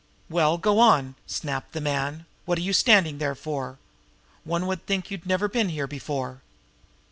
[0.31, 2.25] "Well, go on!" snapped the man.
[2.45, 3.77] "What are you standing there for?
[4.43, 6.41] One would think you'd never been here before!"